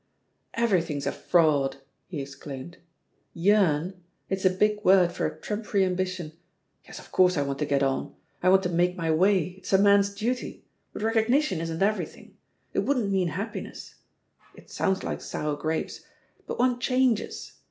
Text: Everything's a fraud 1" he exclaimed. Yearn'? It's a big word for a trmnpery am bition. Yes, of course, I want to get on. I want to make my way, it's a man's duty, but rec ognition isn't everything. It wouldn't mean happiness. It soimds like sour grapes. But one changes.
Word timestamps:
Everything's 0.55 1.05
a 1.05 1.11
fraud 1.11 1.75
1" 1.75 1.81
he 2.07 2.21
exclaimed. 2.21 2.79
Yearn'? 3.35 4.01
It's 4.29 4.45
a 4.45 4.49
big 4.49 4.83
word 4.83 5.11
for 5.11 5.27
a 5.27 5.37
trmnpery 5.39 5.83
am 5.85 5.95
bition. 5.95 6.33
Yes, 6.87 6.97
of 6.97 7.11
course, 7.11 7.37
I 7.37 7.43
want 7.43 7.59
to 7.59 7.67
get 7.67 7.83
on. 7.83 8.15
I 8.41 8.49
want 8.49 8.63
to 8.63 8.69
make 8.69 8.95
my 8.97 9.11
way, 9.11 9.49
it's 9.59 9.73
a 9.73 9.77
man's 9.77 10.11
duty, 10.11 10.65
but 10.91 11.03
rec 11.03 11.13
ognition 11.17 11.59
isn't 11.61 11.83
everything. 11.83 12.35
It 12.73 12.79
wouldn't 12.79 13.11
mean 13.11 13.27
happiness. 13.27 13.93
It 14.55 14.69
soimds 14.69 15.03
like 15.03 15.21
sour 15.21 15.55
grapes. 15.55 16.01
But 16.47 16.57
one 16.57 16.79
changes. 16.79 17.59